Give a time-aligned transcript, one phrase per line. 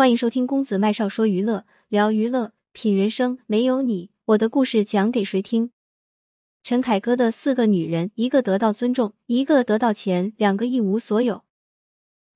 [0.00, 3.38] 欢迎收听公子麦少说娱乐，聊娱乐，品人生。
[3.46, 5.72] 没有你，我的故事讲给谁听？
[6.62, 11.42] 陈凯歌的四个女人，一个得到尊重，一个得到钱，两个一无所有。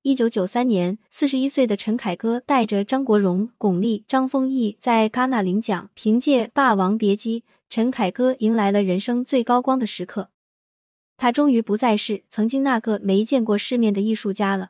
[0.03, 10.29] 一九九三年，四十一岁的陈凯歌带着张国荣、巩俐、张丰毅在戛纳领奖，凭借《霸王别姬》，陈凯歌迎来了人生最高光的时刻。
[11.17, 14.69] 他终于不再是曾经那个没见过世面的艺术家了。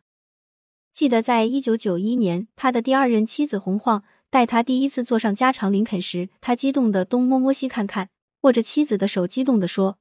[0.95, 8.07] 记得在一九九一年，他的第二任妻子洪晃带他第一次坐上加长林肯时，他激动的东摸摸西看看，
[8.43, 9.99] 握着妻子的手，激动的说：“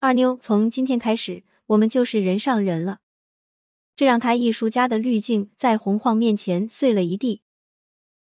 [0.00, 3.00] 二妞，从今天开始，我们就是人上人了。”
[3.94, 7.42] 这让他艺术家的滤镜在洪晃面前碎了一地。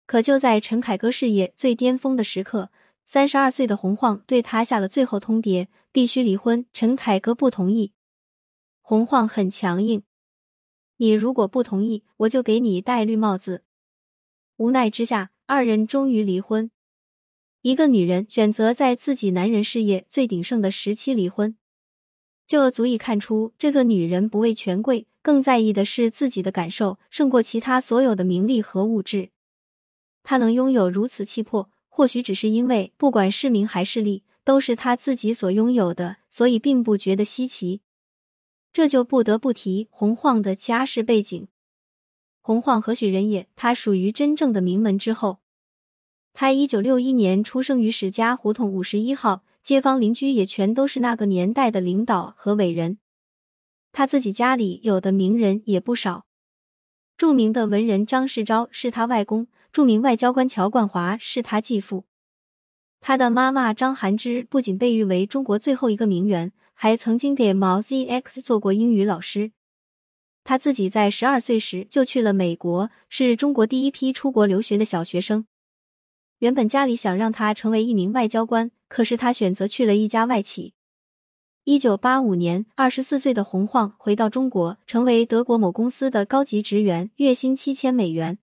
[0.05, 2.71] 可就在陈凯歌事业最巅峰的时刻，
[3.07, 6.67] 三十二岁的洪晃对他下了最后通牒，必须离婚。
[6.75, 7.95] 陈凯歌不同意，
[8.83, 10.03] 洪晃很强硬。
[11.01, 13.63] 你如果不同意，我就给你戴绿帽子。
[14.59, 16.71] 无奈之下，二人终于离婚。
[17.63, 21.57] 一个女人选择在自己男人事业最鼎盛的时期离婚，
[22.47, 29.31] 就足以看出这个女人不畏权贵，更在意的是自己的感受，胜过其他所有的名利和物质。
[30.23, 37.81] 她能拥有如此气魄，或许只是因为不管是名还是利，都是她自己所拥有的，所以并不觉得稀奇。
[38.73, 41.49] 这就不得不提洪晃的家世背景。
[42.41, 43.49] 洪晃何许人也？
[43.57, 45.41] 他属于真正的名门之后。
[46.33, 52.99] 他一九六一年出生于史家胡同五十一号，街坊邻居也全都是那个年代的领导和伟人。
[53.93, 56.27] 他自己家里有的名人也不少，
[57.17, 62.05] 著名的文人张世钊是他外公，著名外交官乔冠华是他继父。
[63.01, 66.53] 他的妈妈张含之不仅被誉为中国最后一个名媛。
[66.83, 69.53] 还曾经给毛 ZX 做过英语老师。
[70.45, 75.45] 他自己在十二岁时就去了美国，是中国第一批出国留学的小学生。
[76.39, 80.73] 原本家里想让他成为一名外交官，可是他选择去了一家外企。
[81.65, 88.39] 一九八五年，二十四岁的洪晃回到中国，成为德国某公司的高级职员，月薪七千美元。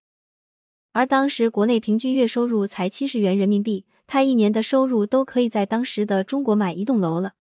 [0.92, 7.34] 而当时国内平均月收入才七十元人民币，他一年的收入都可以在当时的中国买一栋楼了。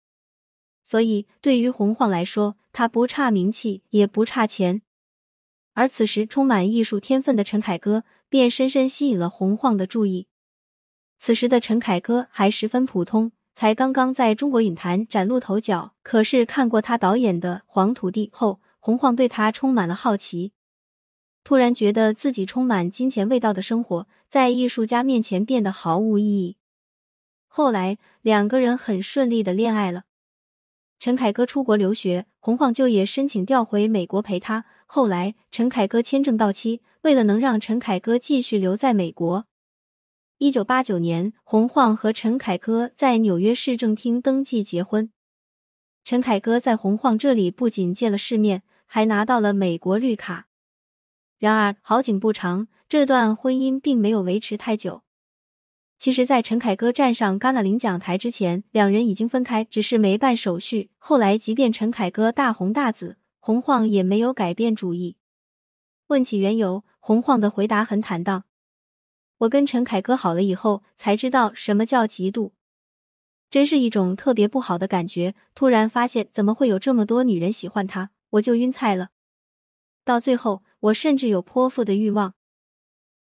[0.85, 4.83] 所以，对于洪晃来说，他不差名气，也不差钱。
[5.73, 10.29] 而此时，充满艺术天分的陈凯歌便深深吸引了洪晃的注意。
[11.19, 15.95] 此时的陈凯歌还十分普通，才刚刚在中国影坛崭露头角。
[16.03, 20.53] 可是，看过他导演的《黄土地》后，洪晃对他充满了好奇，
[21.43, 26.59] 突然觉得自己充满金钱味道的生活，在艺术家面前变得毫无意义。
[27.49, 30.03] 后来，两个人很顺利的恋爱了。
[30.99, 34.65] 陈凯歌出国留学，洪晃就也申请调回美国陪他。
[34.87, 39.47] 后来，陈凯歌签证到期，为了能让陈凯歌继续留在美国，
[40.39, 45.11] 一九八九年，洪晃和陈凯歌在纽约市政厅登记结婚。
[46.05, 50.49] 陈凯歌在洪晃这里不仅见了世面，还拿到了美国绿卡。
[51.39, 55.04] 然而，好景不长，这段婚姻并没有维持太久。
[55.97, 60.91] 其实，在陈凯歌站上戛纳领奖台之前，两人已经分开，只是没办手续。
[60.99, 65.17] 后来，即便陈凯歌大红大紫，洪晃也没有改变主意。
[66.09, 68.45] 问起缘由，洪晃的回答很坦荡
[69.39, 72.51] ：“我跟陈凯歌好了以后，才知道什么叫嫉妒，
[73.49, 75.35] 真是一种特别不好的感觉。
[75.55, 79.09] 突然发现怎么会有这么多女人喜欢他，我就晕菜了。
[80.05, 82.35] 到最后，我甚至有泼妇的欲望。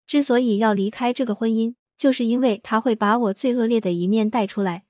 [0.06, 4.84] 之所以要离开这个婚姻。”就是因为他会把我最恶劣的一面带出来。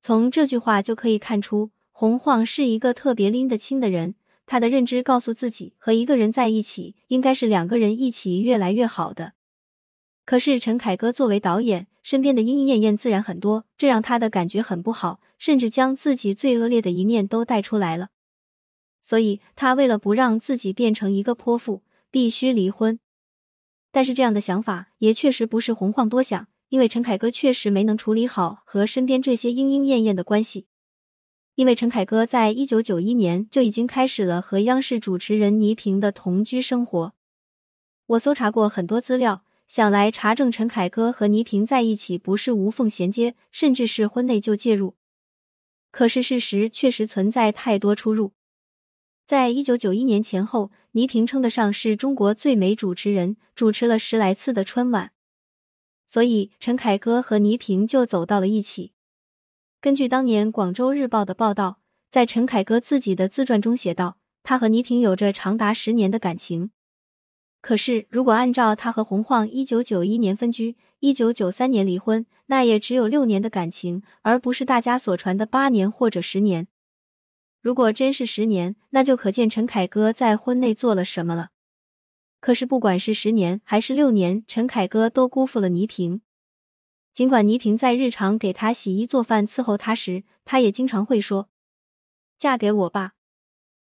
[0.00, 4.14] 从这句话就可以看出，洪晃是一个特别拎得清的人。
[4.46, 9.32] 他的认知告诉自己，和一个人在一起，应该是两个人一起越来越好的。
[10.24, 18.10] 可是陈凯歌作为导演，身边的莺莺燕燕自然很多，这让他的感觉很不好，甚至将自己最恶劣的一面都带出来了。
[19.02, 23.00] 所以他为了不让自己变成一个泼妇，必须离婚。
[23.92, 30.66] 但是这样的想法也确实不是洪晃多想，因为陈凯歌确实没能处理好和身边这些莺莺燕燕的关系。
[31.56, 37.12] 因为陈凯歌在一九九一年就已经开始了和央视主持人倪萍的同居生活。
[38.06, 44.96] 我搜查过很多资料，想来查证陈凯歌和倪萍在一起不是无缝衔接，甚至是婚内就介入。
[45.90, 48.32] 可是事实确实存在太多出入。
[49.30, 55.12] 在一九九一年前后，倪萍称得上是中国最美主持人，主持了十来次的春晚，
[56.08, 58.90] 所以陈凯歌和倪萍就走到了一起。
[59.80, 61.78] 根据当年《广州日报》的报道，
[62.10, 66.72] 在陈凯歌自己的自传中写道，他和倪萍有着长达十年的感情。
[67.62, 76.66] 可是，如果按照他和洪晃一九九一年分居，一九九三年离婚，那也只有六年的感情，而不是大家所传的八年或者十年。
[77.60, 81.50] 如果真是十年，那就可见陈凯歌在婚内做了什么了。
[82.40, 86.22] 可是，不管是十年还是六年，陈凯歌都辜负了倪萍。
[87.12, 91.50] 尽管倪萍在日常给他洗衣做饭、伺候他时，他也经常会说
[92.38, 93.12] ：“嫁给我吧。”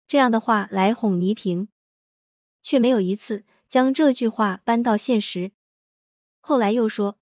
[0.07, 1.69] 这样的话来哄倪萍，
[2.63, 3.45] 却没有一次。
[3.67, 5.51] 将这句话搬到现实，
[6.41, 7.19] 后来又说：“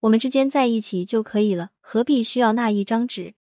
[0.00, 3.34] 我们之间在一起就可以了，何必需要那一张纸？”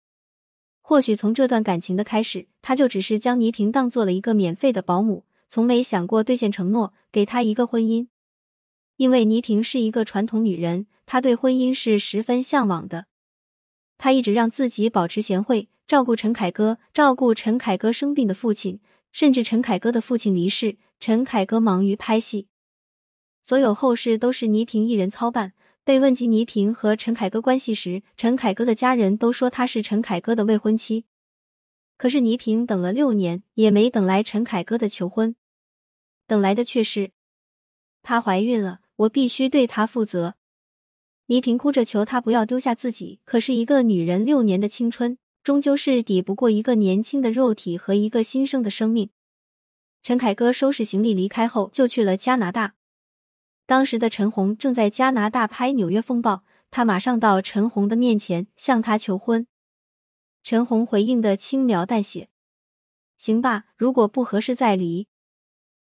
[0.90, 8.08] 或许从这段感情的开始，他就只是将倪萍当做了一个免费的保姆，从没想过兑现承诺，给她一个婚姻。
[8.98, 13.06] 因为倪萍是一个传统女人，她对婚姻是十分向往的。
[14.00, 18.80] 她一直让自己保持贤惠，照顾陈凯歌，照顾陈凯歌生病的父亲，
[19.12, 20.78] 甚至陈凯歌的父亲离世。
[21.00, 22.48] 陈凯歌忙于拍戏，
[23.44, 25.54] 所有后事都是倪萍一人操办。
[25.90, 31.06] 被问及倪萍和陈凯歌关系时，陈凯歌的家人都说她是陈凯歌的未婚妻。
[31.98, 35.36] 可是倪萍等了六年，也没等来陈凯歌的求婚，
[36.28, 37.10] 等来的却是
[38.04, 40.36] 她怀孕了，我必须对她负责。
[41.26, 49.10] 倪萍哭着求他不要丢下自己，可是一个女人六年的青春，终究是抵不过一个年轻的肉体和一个新生的生命。
[50.04, 52.76] 陈凯歌收拾行李离开后，就去了加拿大。
[53.70, 56.34] 当时的陈红正在加拿大拍《纽约风暴》，
[56.72, 59.46] 他马上到陈红的面前向他求婚。
[60.42, 62.30] 陈红回应的轻描淡写
[63.16, 65.06] ：“行吧，如果不合适再离。”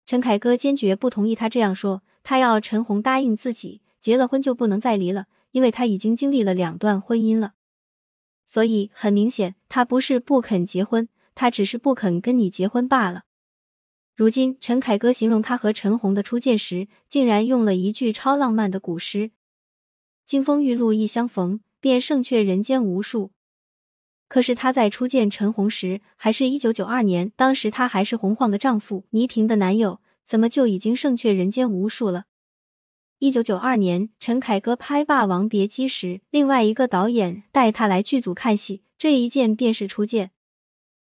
[0.07, 7.53] 陈凯歌坚决不同意他这样说，他要陈红答应自己，结了婚就不能再离了，因为他已经经历了两段婚姻了。
[8.47, 13.25] 所以很明显，他不是不肯结婚，他只是不肯跟你结婚罢了。
[14.17, 19.29] 如今，陈凯歌形容他和陈红的初见时，竟然用了一句超浪漫的古诗
[20.25, 23.29] ：“金风玉露一相逢，便胜却人间无数。”
[24.27, 32.23] 可是他在初见陈红时，还是一九九二年，当时他还是洪晃的丈夫，倪萍的男友，怎么就已经胜却人间无数了？
[33.19, 40.31] 一九九二年，陈凯歌拍《霸王别姬》时，另外一个导演带他来剧组看戏，这一见便是初见。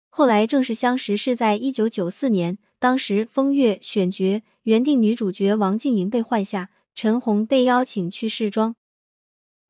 [0.09, 2.57] 后来正式相识是在一九九四年。
[2.85, 8.77] 当时风月选角原定女主角王静莹被换下，陈红被邀请去试妆。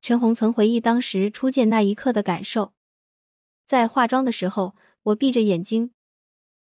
[0.02, 2.72] 陈红曾回忆当时初见那一刻的感受，
[3.69, 4.75] 在化妆的时候，
[5.05, 5.93] 我闭着眼睛，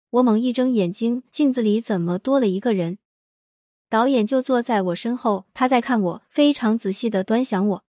[0.09, 2.97] 我猛一睁眼睛，镜子里怎么多了一个人？
[3.87, 7.85] 导演就坐在我身后，他在看我，非常仔细的端详我。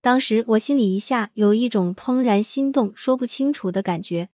[0.00, 4.30] 当时我心里一下有一种怦然心动、说不清楚的感觉。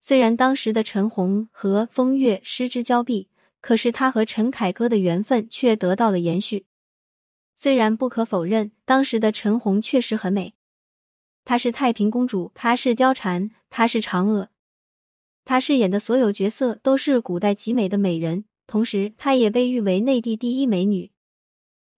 [0.00, 3.28] 虽然当时的陈红和风月失之交臂，
[3.60, 6.66] 可是他和陈凯歌的缘分却得到了延续。
[7.56, 10.54] 虽然不可否认，当时的陈红确实很美，
[11.44, 14.50] 她是太平公主，她是貂蝉，她是嫦娥，
[15.44, 21.10] 她饰演的所有角色都是古代极美的美人，同时她也被誉为内地第一美女。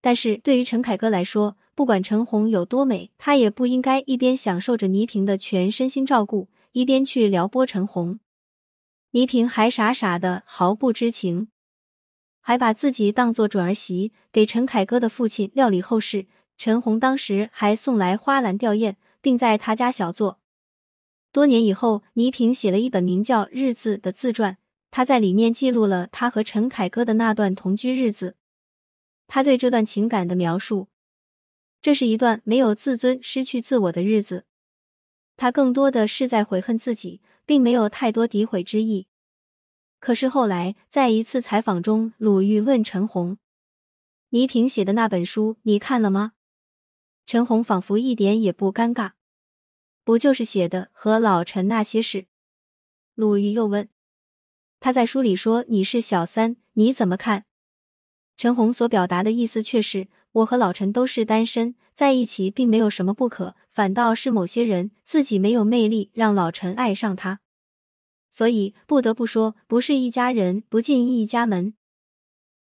[0.01, 6.49] 但是对于陈凯歌来说，不管陈红有多美，他也不应该一边享受着倪萍的全身心照顾。
[6.73, 8.21] 一边去撩拨陈红，
[9.11, 11.49] 倪萍还傻傻的毫不知情，
[12.41, 16.27] 还把自己当做准儿媳给陈凯歌的父亲料理后事。
[16.57, 20.39] 陈红当时还送来花篮吊唁，并在他家小坐。
[21.33, 24.59] 多年以后，倪萍写了一本名叫《日子》的自传，
[24.91, 28.37] 他在里面记录了他和陈凯歌的那段同居日子。
[29.27, 30.89] 他对这段情感的描述，
[31.81, 34.45] 这是一段没有自尊、失去自我的日子。
[35.41, 39.07] 他更多的是在悔恨自己，并没有太多诋毁之意。
[39.99, 43.39] 可是后来，在一次采访中，鲁豫问陈红
[44.29, 46.33] ：“倪萍写的那本书你看了吗？”
[47.25, 49.13] 陈红仿佛一点也不尴尬
[50.05, 52.27] ：“不就是写的和老陈那些事？”
[53.17, 53.89] 鲁豫又问
[54.79, 57.47] ：“他在书里说你是小三，你怎么看？”
[58.37, 60.09] 陈红所表达的意思却是。
[60.33, 67.41] 我和老陈都是单身，在一起并没有什么不可，反倒是某些人自己没有魅力，让老陈爱上他。
[68.31, 71.75] 所以不得不说，不是一家人不进一家门。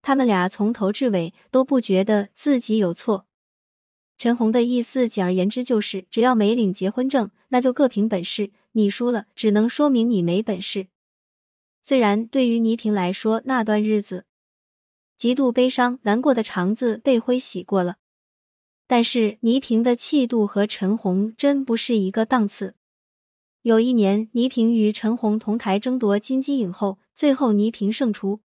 [0.01, 3.25] 他们俩从头至尾都不觉得自己有错。
[4.17, 8.51] 陈红的意思，简而言之就是，只要没领结婚证，那就各凭本事。
[8.71, 10.87] 你输了，只能说明你没本事。
[11.83, 14.26] 虽然对于倪萍来说，那段日子。
[15.17, 17.97] 极度悲伤、难过的肠子被灰洗过了，
[18.85, 22.75] 但是倪萍的气度和陈红真不是一个档次。
[23.63, 28.41] 有一年，倪萍与陈红同台争夺金鸡影后，最后倪萍胜出。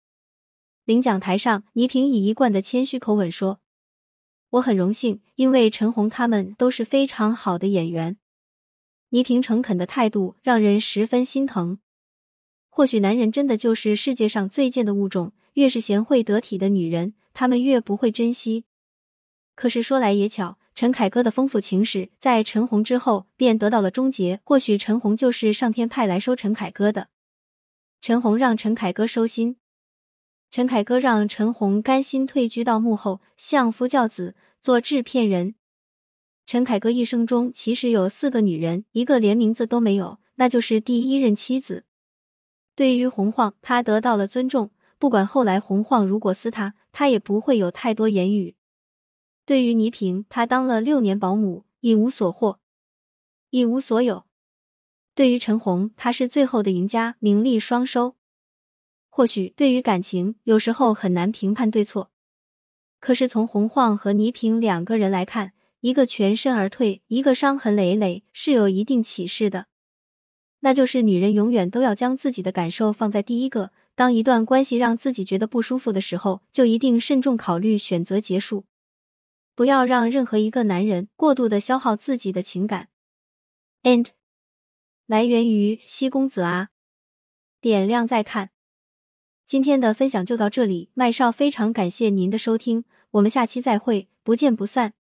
[0.85, 3.61] 领奖台上，倪萍以一贯的谦虚口吻说
[4.51, 8.17] ：“我很荣幸，因为陈红他们都是非常好的演员。”
[9.11, 11.81] 倪萍诚恳的态度让人十分心疼。
[12.69, 18.65] 或许男人真的就是世界上最贱的物种，越是贤惠得体的女人，他们越不会珍惜。
[19.55, 24.41] 可是说来也巧，陈凯歌的丰富情史在陈红之后便得到了终结。
[24.45, 27.09] 或许陈红就是上天派来收陈凯歌的。
[28.01, 29.57] 陈红让陈凯歌收心，
[30.51, 35.55] 陈凯歌让陈红甘心退居到幕后，相夫教子，做制片人。
[36.47, 41.85] 陈凯歌一生中其实有四个女人，一个连名字都没有，那就是第一任妻子。
[42.75, 48.55] 对于洪晃，他得到了尊重，不管后来洪晃如果撕他，他也不会有太多言语。
[49.47, 52.61] 对于倪萍，他当了六年保姆，一无所获，
[53.49, 54.27] 一无所有。
[55.15, 58.15] 对于陈红，他是最后的赢家，名利双收。
[59.09, 62.11] 或许对于感情，有时候很难评判对错。
[63.01, 69.69] 可是从洪晃和倪萍两个人来看，一个全身而退，一个伤痕累累，是有一定启示的。
[70.61, 73.73] 那就是女人永远都要将自己的感受放在第一个。
[74.01, 78.65] 当一段关系让自己觉得不舒服的时候，就一定慎重考虑选择结束。
[79.55, 82.89] 不要让任何一个男人过度的消耗自己的情感。
[83.83, 84.07] And
[85.05, 86.71] 来源于西公子啊，
[87.61, 88.53] 点亮再看。
[89.45, 94.95] 今天的分享就到这里，麦少非常感谢您的收听，我们下期再会，不见不散。